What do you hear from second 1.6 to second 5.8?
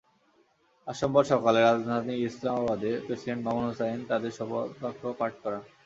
রাজধানী ইসলামাবাদে প্রেসিডেন্ট মামনুন হুসাইন তাঁদের শপথবাক্য পাঠ করান।